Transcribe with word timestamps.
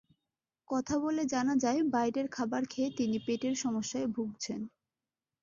কথা 0.69 0.95
বলে 0.99 1.23
জানা 1.33 1.55
যায়, 1.63 1.81
বাইরের 1.93 2.27
খাবার 2.31 2.63
খেয়ে 2.65 2.89
তিনি 2.97 3.17
পেটের 3.25 3.55
সমস্যায় 3.63 4.07
ভুগছেন। 4.15 4.59